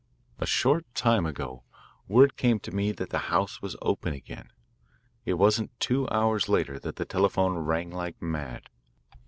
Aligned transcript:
"A 0.39 0.47
short 0.47 0.91
time 0.95 1.27
ago, 1.27 1.63
word 2.07 2.35
came 2.35 2.59
to 2.61 2.71
me 2.73 2.91
that 2.91 3.11
the 3.11 3.19
house 3.29 3.61
was 3.61 3.75
open 3.83 4.15
again. 4.15 4.49
It 5.25 5.35
wasn't 5.35 5.79
two 5.79 6.09
hours 6.09 6.49
later 6.49 6.79
that 6.79 6.95
the 6.95 7.05
telephone 7.05 7.59
rang 7.59 7.91
like 7.91 8.19
mad. 8.19 8.67